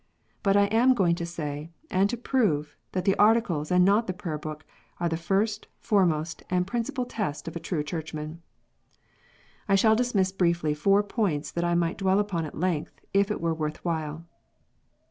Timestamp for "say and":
1.27-2.09